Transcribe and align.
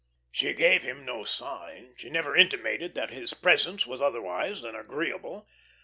She 0.31 0.53
gave 0.53 0.81
him 0.81 1.05
no 1.05 1.23
sign; 1.23 1.93
she 1.95 2.09
never 2.09 2.35
intimated 2.35 2.95
that 2.95 3.11
his 3.11 3.35
presence 3.35 3.85
was 3.85 4.01
otherwise 4.01 4.63
than 4.63 4.73
agreeable. 4.73 5.47